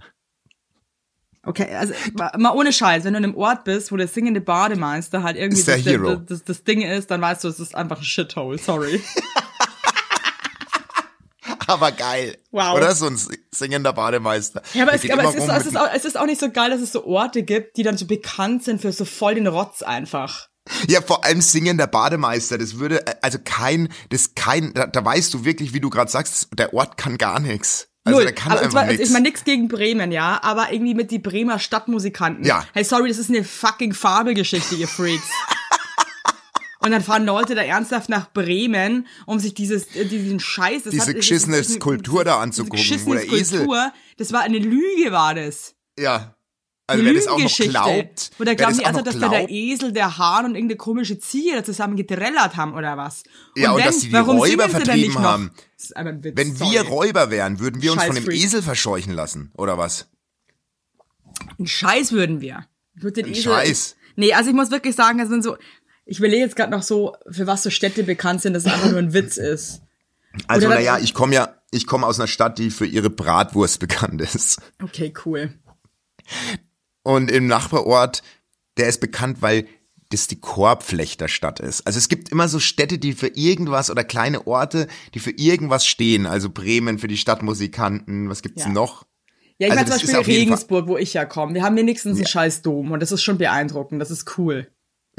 [1.43, 1.95] Okay, also
[2.37, 5.63] mal ohne Scheiß, wenn du in einem Ort bist, wo der singende Bademeister halt irgendwie
[5.63, 9.01] das, das, das, das, Ding ist, dann weißt du, es ist einfach ein Shithole, sorry.
[11.67, 12.39] aber geil.
[12.51, 12.77] Wow.
[12.77, 13.19] Oder so ein
[13.51, 14.63] singender Bademeister.
[14.75, 16.71] Ja, aber, es, aber es, ist, es, ist auch, es ist auch nicht so geil,
[16.71, 19.83] dass es so Orte gibt, die dann so bekannt sind für so voll den Rotz
[19.83, 20.49] einfach.
[20.87, 25.45] Ja, vor allem singender Bademeister, das würde, also kein, das kein, da, da weißt du
[25.45, 27.89] wirklich, wie du gerade sagst, der Ort kann gar nichts.
[28.05, 28.25] Also Null.
[28.25, 29.03] der kann aber einfach nichts.
[29.03, 32.45] Ich meine nichts gegen Bremen, ja, aber irgendwie mit die Bremer Stadtmusikanten.
[32.45, 32.65] Ja.
[32.73, 35.25] Hey, sorry, das ist eine fucking Fabelgeschichte, ihr Freaks.
[36.83, 40.93] Und dann fahren Leute da ernsthaft nach Bremen, um sich dieses, äh, diesen Scheiß, das
[40.93, 43.93] diese hat, geschissene das, das, Skulptur da anzugucken, wo der Skulptur, Esel.
[44.17, 45.75] Das war eine Lüge, war das.
[45.99, 46.35] Ja.
[46.87, 48.31] Also wer das auch noch glaubt.
[48.39, 51.63] Oder glauben die ernsthaft, dass da der Esel, der Hahn und irgendeine komische Ziege da
[51.63, 53.23] zusammen gedrellert haben oder was?
[53.55, 55.53] Und ja, und wenn, dass sie die Räuber vertrieben haben.
[55.77, 56.73] Witz, wenn sorry.
[56.73, 60.09] wir Räuber wären, würden wir uns von dem Esel verscheuchen lassen, oder was?
[61.59, 62.67] Ein Scheiß würden wir.
[62.95, 63.97] Würde den Esel, Scheiß.
[64.17, 65.57] Nee, also ich muss wirklich sagen, also wenn so,
[66.11, 68.91] ich überlege jetzt gerade noch so, für was so Städte bekannt sind, dass es einfach
[68.91, 69.83] nur ein Witz ist.
[70.49, 74.21] Also naja, ich komme ja, ich komme aus einer Stadt, die für ihre Bratwurst bekannt
[74.21, 74.61] ist.
[74.83, 75.55] Okay, cool.
[77.05, 78.25] Und im Nachbarort,
[78.77, 79.69] der ist bekannt, weil
[80.09, 81.87] das die Korbflechterstadt ist.
[81.87, 85.87] Also es gibt immer so Städte, die für irgendwas oder kleine Orte, die für irgendwas
[85.87, 86.27] stehen.
[86.27, 88.29] Also Bremen für die Stadtmusikanten.
[88.29, 88.69] Was gibt's ja.
[88.69, 89.07] noch?
[89.59, 91.55] Ja, ich also meine zum Beispiel Regensburg, wo ich ja komme.
[91.55, 92.25] Wir haben wenigstens ja.
[92.25, 94.03] einen scheiß Dom und das ist schon beeindruckend.
[94.03, 94.67] Das ist cool.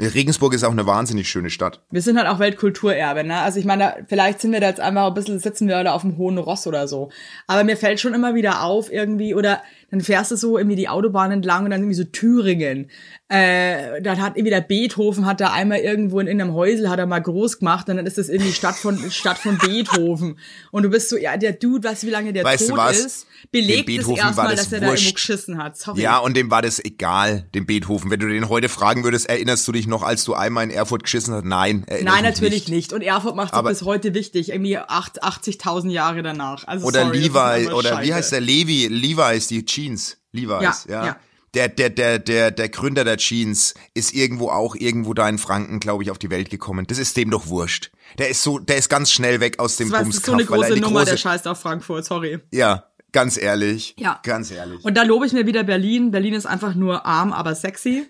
[0.00, 1.80] Regensburg ist auch eine wahnsinnig schöne Stadt.
[1.90, 3.40] Wir sind halt auch Weltkulturerbe, ne?
[3.40, 6.02] Also ich meine, vielleicht sind wir da jetzt einfach ein bisschen, sitzen wir da auf
[6.02, 7.10] dem hohen Ross oder so.
[7.46, 10.88] Aber mir fällt schon immer wieder auf irgendwie, oder dann fährst du so irgendwie die
[10.88, 12.90] Autobahn entlang und dann irgendwie so Thüringen.
[13.28, 17.06] Äh, dann hat irgendwie der Beethoven hat da einmal irgendwo in einem Häusel hat er
[17.06, 20.38] mal groß gemacht und dann ist das irgendwie Stadt von Stadt von Beethoven.
[20.70, 23.26] Und du bist so, ja, der Dude, weißt du, wie lange der weißt tot ist,
[23.50, 25.76] belegt es erstmal, dass er da irgendwo geschissen hat.
[25.76, 26.00] Sorry.
[26.00, 28.10] Ja, und dem war das egal, dem Beethoven.
[28.10, 31.02] Wenn du den heute fragen würdest, erinnerst du dich noch, als du einmal in Erfurt
[31.02, 31.44] geschissen hast?
[31.44, 32.68] Nein, Nein, natürlich nicht.
[32.68, 32.92] nicht.
[32.94, 36.66] Und Erfurt macht es bis heute wichtig, irgendwie 80.000 Jahre danach.
[36.66, 38.02] Also oder sorry, Levi, oder Scheiße.
[38.02, 38.88] wie heißt der Levi?
[38.88, 40.18] Levi ist die Jeans.
[40.32, 40.94] Levi's, ja.
[40.94, 41.06] ja.
[41.06, 41.16] ja.
[41.54, 45.80] Der, der, der, der, der Gründer der Jeans ist irgendwo auch irgendwo da in Franken,
[45.80, 46.86] glaube ich, auf die Welt gekommen.
[46.86, 47.90] Das ist dem doch wurscht.
[48.16, 50.08] Der ist so, der ist ganz schnell weg aus dem Bumskampf.
[50.08, 52.38] Das ist so eine große Nummer, große, der scheißt auf Frankfurt, sorry.
[52.52, 53.94] Ja, ganz ehrlich.
[53.98, 54.18] Ja.
[54.22, 54.82] Ganz ehrlich.
[54.82, 56.10] Und da lobe ich mir wieder Berlin.
[56.10, 58.06] Berlin ist einfach nur arm, aber sexy.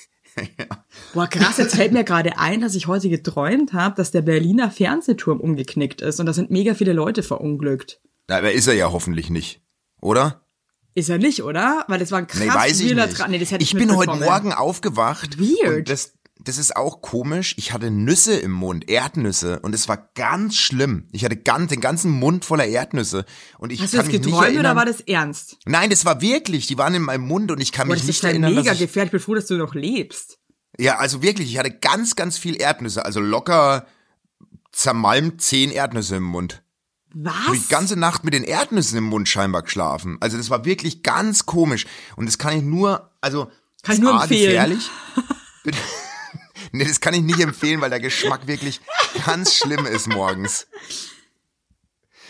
[0.36, 0.64] ja.
[1.12, 4.70] Boah, krass, jetzt fällt mir gerade ein, dass ich heute geträumt habe, dass der Berliner
[4.70, 8.00] Fernsehturm umgeknickt ist und da sind mega viele Leute verunglückt.
[8.28, 9.60] Na, aber ist er ja hoffentlich nicht,
[10.00, 10.45] oder?
[10.96, 11.84] Ist er nicht, oder?
[11.88, 13.28] Weil das war ein krass nee, weiß ich nicht.
[13.28, 15.38] Nee, das hätte ich, ich bin heute Morgen aufgewacht.
[15.38, 15.76] Weird.
[15.76, 17.54] Und das, das ist auch komisch.
[17.58, 21.06] Ich hatte Nüsse im Mund, Erdnüsse, und es war ganz schlimm.
[21.12, 23.26] Ich hatte ganz, den ganzen Mund voller Erdnüsse.
[23.58, 25.58] Und ich Hast kann du das geträumt oder war das ernst?
[25.66, 26.66] Nein, das war wirklich.
[26.66, 28.54] Die waren in meinem Mund und ich kann Boah, mich nicht erinnern.
[28.54, 29.08] Das ist mega gefährlich.
[29.08, 30.38] Ich bin froh, dass du noch lebst.
[30.78, 31.50] Ja, also wirklich.
[31.50, 33.04] Ich hatte ganz, ganz viel Erdnüsse.
[33.04, 33.86] Also locker
[34.72, 36.62] zermalmt zehn Erdnüsse im Mund.
[37.18, 37.52] Was?
[37.52, 40.18] Die ganze Nacht mit den Erdnüssen im Mund scheinbar geschlafen.
[40.20, 41.86] Also das war wirklich ganz komisch.
[42.14, 43.50] Und das kann ich nur, also
[43.82, 44.50] kann ich nur empfehlen.
[44.50, 44.90] Gefährlich.
[46.72, 48.82] nee, das kann ich nicht empfehlen, weil der Geschmack wirklich
[49.24, 50.66] ganz schlimm ist morgens.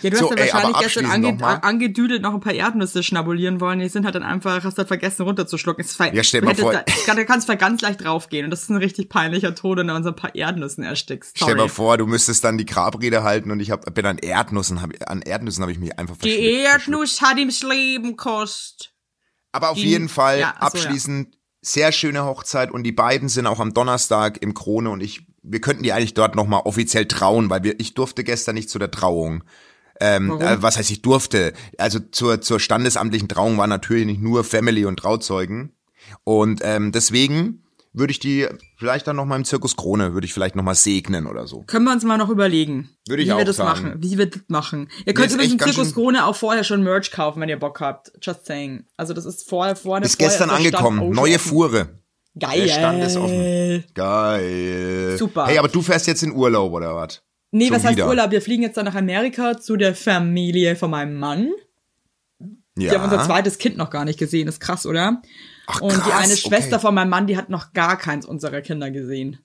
[0.02, 3.78] Ja, du so, hast ja wahrscheinlich gestern ange angedüdelt noch ein paar Erdnüsse schnabulieren wollen.
[3.78, 5.84] Die sind halt dann einfach, hast halt vergessen runterzuschlucken.
[5.84, 6.72] Ist ja, stell mal vor.
[6.72, 9.88] Da, da kannst du ganz leicht draufgehen und das ist ein richtig peinlicher Tod, wenn
[9.88, 11.38] du uns ein paar Erdnüssen erstickst.
[11.38, 11.52] Sorry.
[11.52, 14.82] Stell mal vor, du müsstest dann die Grabrede halten und ich hab, bin an Erdnüssen,
[14.82, 18.92] hab, an Erdnüssen habe ich mich einfach Die Erdnuss hat ihm das Leben kost.
[19.52, 21.38] Aber auf die, jeden Fall ja, achso, abschließend ja.
[21.62, 25.60] sehr schöne Hochzeit und die beiden sind auch am Donnerstag im Krone und ich, wir
[25.62, 28.90] könnten die eigentlich dort nochmal offiziell trauen, weil wir, ich durfte gestern nicht zu der
[28.90, 29.44] Trauung.
[30.00, 31.52] Ähm, äh, was heißt, ich durfte.
[31.78, 35.72] Also zur, zur standesamtlichen Trauung war natürlich nicht nur Family und Trauzeugen.
[36.24, 37.62] Und ähm, deswegen
[37.96, 40.74] würde ich die vielleicht dann noch mal im Zirkus Krone, würde ich vielleicht noch mal
[40.74, 41.62] segnen oder so.
[41.62, 43.88] Können wir uns mal noch überlegen, würde ich wie auch wir das sagen.
[43.88, 44.88] machen, wie wir das machen.
[45.06, 48.12] Ihr könnt übrigens im Zirkus Krone auch vorher schon Merch kaufen, wenn ihr Bock habt.
[48.20, 48.84] Just saying.
[48.98, 51.88] Also das ist vorher vorne Ist gestern angekommen, neue Fuhre.
[52.38, 52.66] Geil.
[52.66, 53.84] Der Stand ist offen.
[53.94, 55.16] Geil.
[55.18, 55.46] Super.
[55.46, 57.22] Hey, aber du fährst jetzt in Urlaub, oder was?
[57.56, 58.08] Nee, Schon was heißt wieder.
[58.08, 58.30] Urlaub?
[58.30, 61.50] Wir fliegen jetzt dann nach Amerika zu der Familie von meinem Mann.
[62.78, 62.90] Ja.
[62.90, 64.48] Die haben unser zweites Kind noch gar nicht gesehen.
[64.48, 65.22] ist krass, oder?
[65.66, 66.82] Ach, Und die eine Schwester okay.
[66.82, 69.38] von meinem Mann, die hat noch gar keins unserer Kinder gesehen.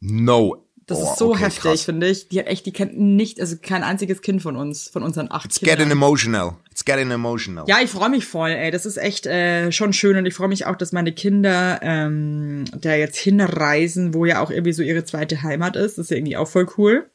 [0.00, 0.60] No.
[0.86, 2.28] Das Oh, ist so okay, heftig, finde ich.
[2.28, 5.46] Die hat echt, die kennt nicht, also kein einziges Kind von uns, von unseren acht
[5.46, 5.76] It's Kindern.
[5.78, 6.56] getting emotional.
[6.70, 7.64] It's getting emotional.
[7.66, 8.70] Ja, ich freue mich voll, ey.
[8.70, 12.64] Das ist echt äh, schon schön und ich freue mich auch, dass meine Kinder ähm,
[12.78, 15.96] da jetzt hinreisen, wo ja auch irgendwie so ihre zweite Heimat ist.
[15.96, 17.10] Das ist ja irgendwie auch voll cool.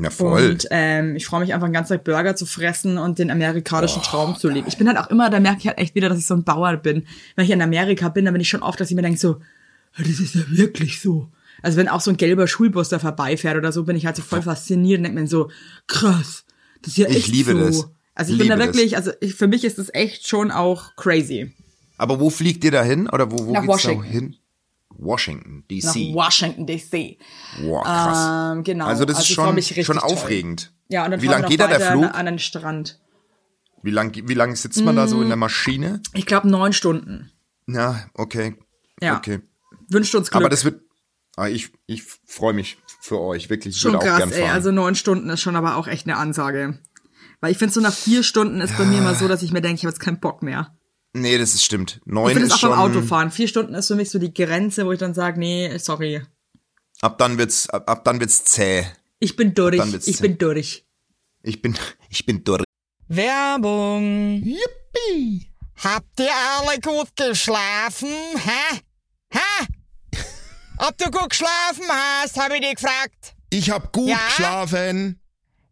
[0.00, 0.50] Na voll.
[0.50, 4.00] Und ähm, ich freue mich einfach, den ganzen Tag Burger zu fressen und den amerikanischen
[4.00, 4.66] Oh, Traum zu leben.
[4.68, 6.44] Ich bin halt auch immer, da merke ich halt echt wieder, dass ich so ein
[6.44, 7.04] Bauer bin.
[7.34, 9.40] Wenn ich in Amerika bin, dann bin ich schon oft, dass ich mir denke so,
[9.96, 11.28] "Ja, das ist ja wirklich so.
[11.62, 14.22] Also wenn auch so ein gelber Schulbus da vorbeifährt oder so, bin ich halt so
[14.22, 15.50] voll fasziniert und denke mir so,
[15.88, 16.44] krass,
[16.82, 17.58] das ist ja Ich echt liebe so.
[17.58, 17.88] das.
[18.14, 20.94] Also ich bin da Liebe wirklich, also ich, für mich ist das echt schon auch
[20.94, 21.52] crazy.
[21.96, 23.08] Aber wo fliegt ihr da hin?
[23.08, 24.04] Oder wo, wo Nach geht's Washington.
[24.04, 24.36] da hin?
[24.98, 26.12] Washington, Nach D.C.
[26.14, 27.18] Washington D.C.
[27.62, 28.56] Wow, krass.
[28.56, 28.86] Ähm, genau.
[28.86, 30.10] Also das Also ist schon, schon toll.
[30.12, 30.72] aufregend.
[30.88, 32.14] Ja, und dann Wie fahren lang wir geht da der Flug?
[32.14, 33.00] an den Strand.
[33.82, 35.22] Wie lang, wie lang sitzt man da so Mm.
[35.22, 36.02] in der Maschine?
[36.14, 37.30] Ich glaube neun Stunden.
[37.68, 38.56] Ja, okay.
[39.00, 39.16] Ja.
[39.18, 39.40] Okay.
[39.88, 40.42] Wünscht uns Glück.
[40.42, 40.82] Aber das wird,
[41.36, 43.76] ah, ich, ich freue mich für euch, wirklich.
[43.76, 44.40] Ich schon würde auch krass, gern ey.
[44.42, 44.50] fahren.
[44.50, 46.78] Also neun Stunden ist schon aber auch echt eine Ansage.
[47.40, 49.60] Weil ich finde, so nach vier Stunden ist bei mir immer so, dass ich mir
[49.60, 50.76] denke, ich habe jetzt keinen Bock mehr.
[51.14, 52.00] Nee, das ist stimmt.
[52.04, 53.30] Ich Neun finde ist es auch schon, beim Autofahren.
[53.30, 56.22] Vier Stunden ist für mich so die Grenze, wo ich dann sage, nee, sorry.
[57.00, 58.84] ab dann wird's, ab, ab dann wird's zäh.
[59.18, 59.76] Ich bin durch.
[60.06, 60.22] Ich zäh.
[60.22, 60.84] bin durch.
[61.42, 61.76] Ich bin,
[62.10, 62.64] ich bin durch.
[63.08, 64.42] Werbung.
[64.44, 65.50] Yippie.
[65.82, 68.08] Habt ihr alle gut geschlafen?
[68.08, 68.80] Hä?
[69.32, 69.66] Hä?
[70.78, 73.34] Ob du gut geschlafen hast, habe ich dich gefragt.
[73.50, 74.18] Ich hab gut Ja?
[74.28, 75.20] geschlafen.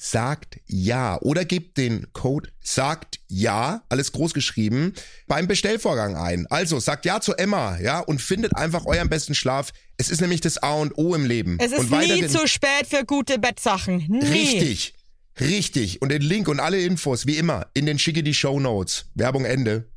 [0.00, 4.94] sagt ja oder gebt den Code sagt ja, alles groß geschrieben,
[5.26, 6.46] beim Bestellvorgang ein.
[6.48, 9.72] Also sagt ja zu Emma, ja, und findet einfach euren besten Schlaf.
[9.98, 11.58] Es ist nämlich das A und O im Leben.
[11.60, 14.06] Es ist und nie zu spät für gute Bettsachen.
[14.08, 14.24] Nie.
[14.24, 14.94] Richtig.
[15.40, 16.00] Richtig.
[16.00, 19.06] Und den Link und alle Infos, wie immer, in den schicke die Show Notes.
[19.14, 19.90] Werbung Ende.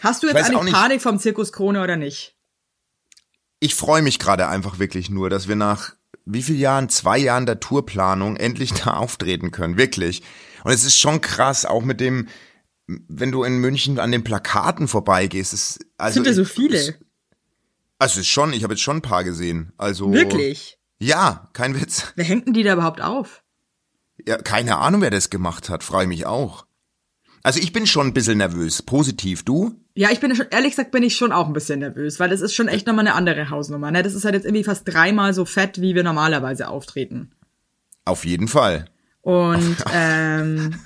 [0.00, 2.36] Hast du jetzt eigentlich nicht- Panik vom Zirkus Krone oder nicht?
[3.60, 7.46] Ich freue mich gerade einfach wirklich nur, dass wir nach wie viel Jahren, zwei Jahren
[7.46, 9.76] der Tourplanung endlich da auftreten können.
[9.76, 10.22] Wirklich.
[10.64, 12.28] Und es ist schon krass, auch mit dem,
[12.86, 15.52] wenn du in München an den Plakaten vorbeigehst.
[15.52, 16.78] Es, also Sind ja so viele.
[16.78, 16.94] Es,
[17.98, 19.72] also es ist schon, ich habe jetzt schon ein paar gesehen.
[19.76, 20.78] Also Wirklich?
[20.98, 22.12] Ja, kein Witz.
[22.16, 23.42] Wer hängt denn die da überhaupt auf?
[24.26, 25.82] Ja, keine Ahnung, wer das gemacht hat.
[25.82, 26.66] Freue mich auch.
[27.42, 28.82] Also ich bin schon ein bisschen nervös.
[28.82, 29.83] Positiv, du?
[29.96, 32.40] Ja, ich bin schon, ehrlich gesagt, bin ich schon auch ein bisschen nervös, weil das
[32.40, 33.92] ist schon echt nochmal eine andere Hausnummer.
[33.92, 34.02] Ne?
[34.02, 37.32] Das ist halt jetzt irgendwie fast dreimal so fett, wie wir normalerweise auftreten.
[38.04, 38.86] Auf jeden Fall.
[39.20, 40.80] Und ähm,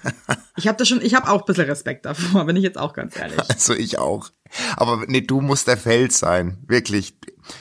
[0.56, 2.92] ich habe da schon, ich habe auch ein bisschen Respekt davor, bin ich jetzt auch
[2.92, 3.38] ganz ehrlich.
[3.48, 4.30] Also ich auch.
[4.76, 6.58] Aber nee, du musst der Fels sein.
[6.66, 7.14] Wirklich.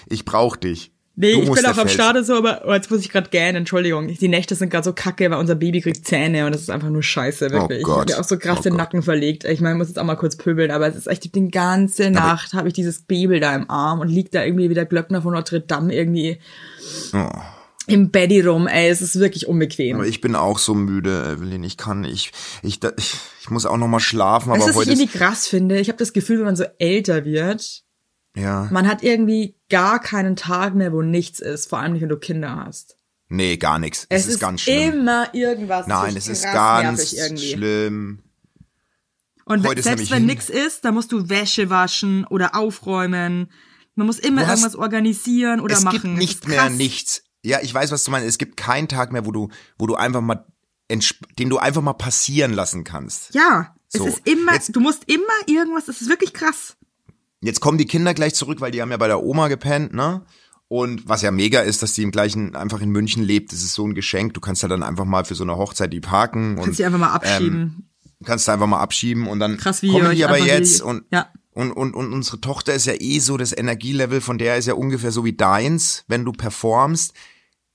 [0.07, 0.91] Ich brauch dich.
[1.19, 3.55] Nee, du ich bin auch am Start so, aber oh, jetzt muss ich gerade gähnen,
[3.55, 4.07] Entschuldigung.
[4.07, 6.89] Die Nächte sind gerade so kacke, weil unser Baby kriegt Zähne und das ist einfach
[6.89, 7.83] nur scheiße, wirklich.
[7.83, 8.09] Oh Gott.
[8.11, 8.77] Ich habe auch so krass Oh den Gott.
[8.81, 9.43] Nacken verlegt.
[9.43, 12.11] Ich meine, ich muss jetzt auch mal kurz pöbeln, aber es ist echt die ganze
[12.11, 15.23] Nacht habe ich dieses Baby da im Arm und liegt da irgendwie wie der Glöckner
[15.23, 16.37] von Notre Dame irgendwie
[17.13, 17.29] Oh.
[17.87, 18.67] im Betty rum.
[18.67, 19.95] Ey, es ist wirklich unbequem.
[19.97, 21.63] Aber ich bin auch so müde, Evelyn.
[21.63, 24.49] Ich kann, ich, ich, ich, ich muss auch noch mal schlafen.
[24.51, 25.79] Aber du, was ich heute ist, irgendwie krass finde?
[25.79, 27.83] Ich habe das Gefühl, wenn man so älter wird,
[28.37, 31.67] ja, man hat irgendwie gar keinen Tag mehr, wo nichts ist.
[31.69, 32.95] Vor allem nicht, wenn du Kinder hast.
[33.29, 34.05] nee, gar nichts.
[34.09, 34.93] Es, Es, ist, ganz schlimm.
[35.01, 35.87] immer irgendwas.
[35.87, 37.03] Nein, ist es ist ganz
[37.43, 38.23] schlimm.
[39.45, 43.49] Und Heute ist selbst wenn nix ist, dann musst du Wäsche waschen oder aufräumen.
[43.95, 45.93] Man muss immer hast- irgendwas organisieren oder es machen.
[46.01, 47.23] gibt Das nicht ist mehr nichts.
[47.43, 48.27] Ja, ich weiß, was du meinst.
[48.27, 50.45] Es gibt keinen Tag mehr, wo du, wo du einfach mal,
[50.89, 53.33] den du einfach mal passieren lassen kannst.
[53.33, 56.75] Ja, So, es ist immer, jetzt- du musst immer irgendwas, das ist wirklich krass.
[57.41, 60.23] Jetzt kommen die Kinder gleich zurück, weil die haben ja bei der Oma gepennt, ne?
[60.69, 63.73] Und was ja mega ist, dass die im gleichen, einfach in München lebt, das ist
[63.73, 64.33] so ein Geschenk.
[64.33, 66.85] Du kannst ja dann einfach mal für so eine Hochzeit die parken und Kannst dich
[66.85, 67.59] einfach mal abschieben.
[67.61, 71.03] Ähm, kannst du einfach mal abschieben und dann Krass, wie kommen die aber jetzt und,
[71.11, 71.27] ja.
[71.51, 74.73] und, und, und unsere Tochter ist ja eh so, das Energielevel von der ist ja
[74.73, 77.13] ungefähr so wie deins, wenn du performst,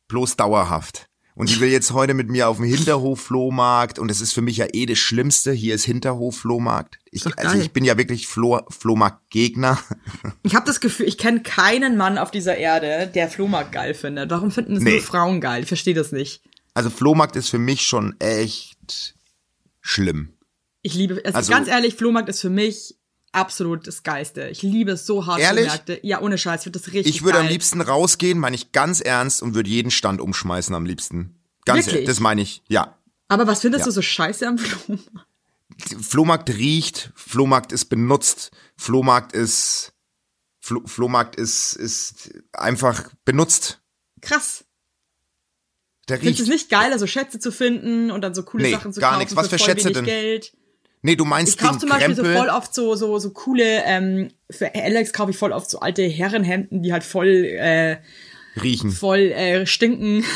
[0.09, 1.09] bloß dauerhaft.
[1.35, 4.59] Und die will jetzt heute mit mir auf dem Hinterhof-Flohmarkt und das ist für mich
[4.59, 5.53] ja eh das Schlimmste.
[5.53, 6.99] Hier ist Hinterhof-Flohmarkt.
[7.11, 9.79] Ich, also ich bin ja wirklich Flo Flohmarkt-Gegner.
[10.43, 14.31] Ich habe das Gefühl, ich kenne keinen Mann auf dieser Erde, der Flohmarkt geil findet.
[14.31, 14.93] Warum finden es Nee.
[14.95, 15.63] nur Frauen geil?
[15.63, 16.43] Ich verstehe das nicht.
[16.75, 19.15] Also Flohmarkt ist für mich schon echt
[19.81, 20.35] schlimm.
[20.83, 22.97] Ich liebe, also, Also- ganz ehrlich, Flohmarkt ist für mich
[23.33, 24.49] absolut das Geilste.
[24.49, 25.67] Ich liebe es so hart Ehrlich?
[25.67, 25.99] Märkte.
[26.03, 27.47] Ja, ohne Scheiß, finde das richtig Ich würde geil.
[27.47, 31.37] am liebsten rausgehen, meine ich ganz ernst und würde jeden Stand umschmeißen am liebsten.
[31.65, 31.95] Ganz Wirklich?
[31.95, 32.97] ehrlich, das meine ich, ja.
[33.29, 33.87] Aber was findest Ja.
[33.87, 35.27] du so scheiße am Flohmarkt?
[36.03, 39.93] Flohmarkt riecht, Flohmarkt ist benutzt, Flohmarkt ist
[40.61, 43.81] Flo Flohmarkt ist ist einfach benutzt.
[44.21, 44.65] Krass.
[46.09, 46.53] Der Findest du riecht.
[46.55, 49.13] es nicht geil, also Schätze zu finden und dann so coole Nee, Sachen zu gar
[49.13, 49.35] kaufen nix.
[49.37, 50.05] Was für für Schätze denn?
[50.05, 50.53] Geld?
[51.03, 52.41] Nee, du meinst Ich kaufe zum Beispiel so Krempel.
[52.41, 56.03] voll oft so, so, so coole, ähm, für Alex kaufe ich voll oft so alte
[56.05, 57.97] Herrenhemden, die halt voll, äh,
[58.63, 58.91] riechen.
[58.93, 60.25] voll äh, stinken.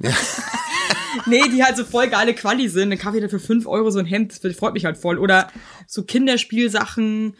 [1.26, 2.90] nee, die halt so voll geile Quali sind.
[2.90, 5.18] Dann kaufe ich dann für 5 Euro so ein Hemd, das freut mich halt voll.
[5.18, 5.50] Oder
[5.86, 7.34] so Kinderspielsachen,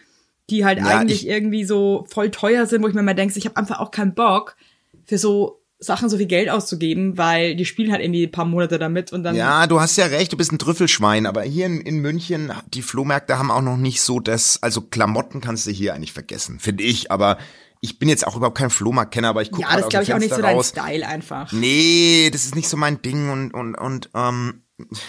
[0.51, 3.39] die halt Ja, eigentlich ich- irgendwie so voll teuer sind, wo ich mir mal denke,
[3.39, 4.57] ich habe einfach auch keinen Bock
[5.05, 8.79] für so Sachen so viel Geld auszugeben, weil die spielen halt irgendwie ein paar Monate
[8.79, 11.81] damit und dann Ja, du hast ja recht, du bist ein Trüffelschwein, aber hier in,
[11.81, 15.95] in München, die Flohmärkte haben auch noch nicht so das, also Klamotten kannst du hier
[15.95, 17.39] eigentlich vergessen, finde ich, aber
[17.83, 20.19] ich bin jetzt auch überhaupt kein Flohmarktkenner, aber ich gucke ja, das glaube ich auch
[20.19, 20.69] nicht so Fenster dein raus.
[20.71, 21.53] Style einfach.
[21.53, 24.63] Nee, das ist nicht so mein Ding und, und, und ähm,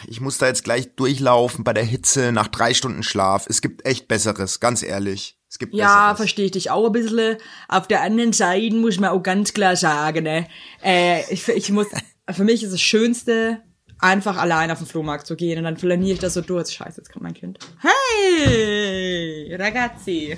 [0.08, 3.46] ich muss da jetzt gleich durchlaufen bei der Hitze nach drei Stunden Schlaf.
[3.50, 5.37] Es gibt echt Besseres, ganz ehrlich.
[5.58, 6.18] Es gibt Ja, Besseres.
[6.18, 7.38] verstehe ich dich auch ein bisschen.
[7.68, 10.48] Auf der anderen Seite muss man auch ganz klar sagen, ne,
[10.84, 11.88] äh, ich, ich muss,
[12.30, 13.64] für mich ist das Schönste,
[13.98, 16.70] einfach allein auf den Flohmarkt zu gehen und dann flaniere ich das so durch.
[16.70, 17.58] Scheiße, jetzt kommt mein Kind.
[17.82, 20.38] Hey, ragazzi.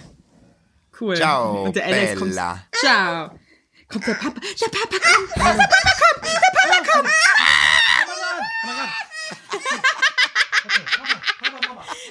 [0.98, 1.18] Cool.
[1.18, 2.32] Ciao, und der Alex kommt.
[2.32, 2.64] Bella.
[2.72, 3.32] Ciao.
[3.90, 4.40] Kommt der Papa.
[4.56, 5.36] Ja, Papa kommt.
[5.36, 6.24] Der Papa kommt.
[6.24, 7.10] Der Papa kommt.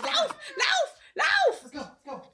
[0.05, 0.35] Lauf,
[1.17, 2.33] lauf, lauf.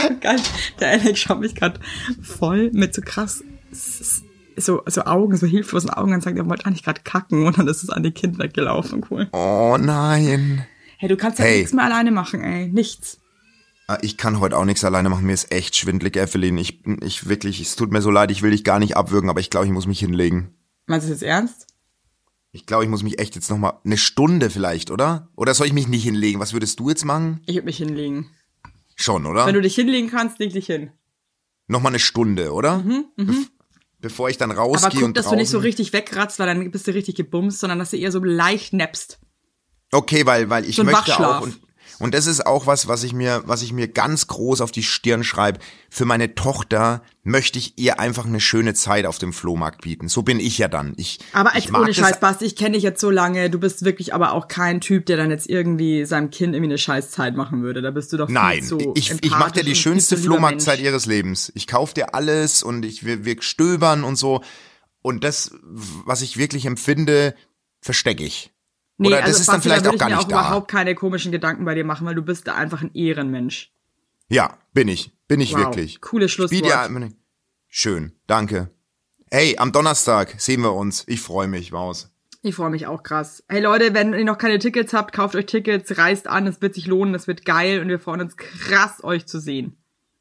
[0.20, 0.40] Geil.
[0.80, 1.80] Der Alex schaut mich gerade
[2.22, 3.42] voll mit so krass
[4.58, 7.68] so, so Augen, so hilflosen Augen und sagt, er wollte eigentlich gerade kacken und dann
[7.68, 9.04] ist es an die Kinder weggelaufen.
[9.10, 9.28] Cool.
[9.32, 10.64] Oh nein.
[10.98, 11.58] Hey, du kannst ja Hey.
[11.58, 12.68] nichts mehr alleine machen, ey.
[12.68, 13.18] Nichts.
[13.86, 15.26] Ah, Ich kann heute auch nichts alleine machen.
[15.26, 16.56] Mir ist echt schwindelig, Evelyn.
[16.56, 19.40] Ich, ich wirklich, es tut mir so leid, ich will dich gar nicht abwürgen, aber
[19.40, 20.54] ich glaube, ich muss mich hinlegen.
[20.86, 21.66] Meinst du das jetzt ernst?
[22.52, 25.28] Ich glaube, ich muss mich echt jetzt noch mal eine Stunde vielleicht, oder?
[25.36, 26.40] Oder soll ich mich nicht hinlegen?
[26.40, 27.42] Was würdest du jetzt machen?
[27.44, 28.30] Ich würde mich hinlegen.
[28.96, 29.46] Schon, oder?
[29.46, 30.90] Wenn du dich hinlegen kannst, leg dich hin.
[31.68, 32.82] noch mal eine Stunde, oder?
[33.16, 33.50] Bef
[33.98, 36.38] bevor ich dann Mhm, Aber rausgehe guck, und dass du nicht so draußen- richtig wegratzt,
[36.38, 39.18] weil dann bist du richtig gebumst, sondern dass du eher so leicht nappst.
[39.92, 41.58] Okay, weil weil ich So möchte auch und
[41.98, 44.82] und das ist auch was, was ich mir, was ich mir ganz groß auf die
[44.82, 45.60] Stirn schreibe.
[45.88, 50.08] Für meine Tochter möchte ich ihr einfach eine schöne Zeit auf dem Flohmarkt bieten.
[50.08, 50.92] So bin ich ja dann.
[50.96, 53.84] Ich, Aber ich als ohne Scheiß, Basti, ich kenne dich jetzt so lange, du bist
[53.84, 57.62] wirklich aber auch kein Typ, der dann jetzt irgendwie seinem Kind irgendwie eine Scheißzeit machen
[57.62, 57.80] würde.
[57.80, 60.80] Da bist du doch viel Nein, zu ich, ich mache dir die schönste viel Flohmarktzeit
[60.80, 61.50] ihres Lebens.
[61.54, 64.42] Ich kauf dir alles und ich wir, wir stöbern und so.
[65.00, 67.34] Und das, was ich wirklich empfinde,
[67.80, 68.52] verstecke ich.
[68.98, 70.40] Nee, Oder das also ist dann vielleicht da auch gar ich mir nicht auch da.
[70.48, 73.72] überhaupt keine komischen Gedanken bei dir machen, weil du bist da einfach ein Ehrenmensch.
[74.28, 75.12] Ja, bin ich.
[75.28, 76.00] Bin ich Wow, wirklich.
[76.00, 76.64] biete Schlusswort.
[76.64, 77.10] dir-
[77.68, 78.70] Schön, danke.
[79.30, 81.04] Hey, am Donnerstag sehen wir uns.
[81.08, 82.10] Ich freue mich, Maus.
[82.42, 83.42] Ich freue mich auch krass.
[83.48, 86.74] Hey Leute, wenn ihr noch keine Tickets habt, kauft euch Tickets, reist an, es wird
[86.74, 89.76] sich lohnen, es wird geil und wir freuen uns krass, euch zu sehen.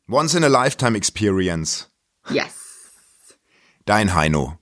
[0.09, 1.91] Once in a lifetime experience.
[2.31, 3.37] Yes.
[3.85, 4.57] Dein Heino.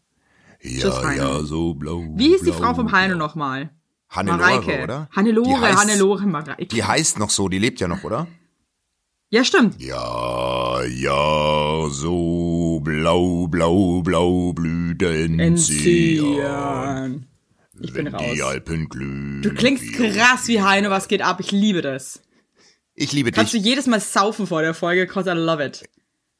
[0.61, 1.23] Ja, Tschüss, Heino.
[1.23, 2.03] ja, so blau.
[2.15, 2.91] Wie hieß die blau, Frau vom.
[2.91, 3.69] Heino nochmal?
[4.15, 4.83] Hannelore, Mareike.
[4.83, 5.09] oder?
[5.11, 6.65] Hannelore, die heißt, Hannelore, Mareike.
[6.67, 8.27] Die heißt noch so, die lebt ja noch, oder?
[9.29, 9.81] ja, stimmt.
[9.81, 16.19] Ja, ja, so blau, blau, blau blühten sie.
[16.19, 17.27] Entziehen.
[17.81, 18.21] Ich bin raus.
[18.33, 19.41] die Alpen glühen.
[19.41, 21.39] Du klingst krass wie Heino, was geht ab?
[21.39, 22.21] Ich liebe das.
[22.93, 23.65] Ich liebe Kannst du dich.
[23.65, 25.83] jedes Mal saufen vor der Folge, cause I love it.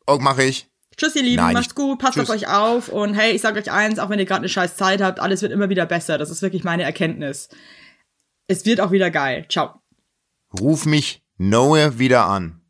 [0.05, 0.67] Oh, mach ich.
[0.97, 2.29] Tschüss, ihr Lieben, Nein, macht's gut, passt Tschüss.
[2.29, 4.75] auf euch auf und hey, ich sag euch eins, auch wenn ihr gerade eine scheiß
[4.75, 6.17] Zeit habt, alles wird immer wieder besser.
[6.17, 7.49] Das ist wirklich meine Erkenntnis.
[8.47, 9.45] Es wird auch wieder geil.
[9.49, 9.81] Ciao.
[10.59, 12.62] Ruf mich Noe wieder an.